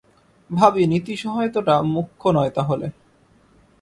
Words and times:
ভাবি, 0.49 0.83
নীতি 0.87 1.13
সহায়তাটা 1.15 1.75
মুখ্য 1.93 2.23
নয় 2.29 2.49
তাহলে। 2.49 2.87